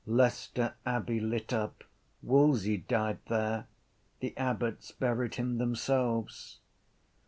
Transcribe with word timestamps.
Leicester 0.07 0.73
Abbey 0.83 1.19
lit 1.19 1.53
up. 1.53 1.83
Wolsey 2.23 2.75
died 2.77 3.19
there. 3.27 3.67
The 4.19 4.35
abbots 4.35 4.89
buried 4.91 5.35
him 5.35 5.59
themselves. 5.59 6.57